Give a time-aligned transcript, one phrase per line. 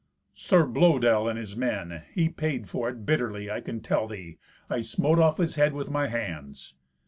[0.33, 2.01] "Sir Blœdel and his men.
[2.11, 4.39] He paid for it bitterly, I can tell thee.
[4.67, 6.73] I smote off his head with my hands."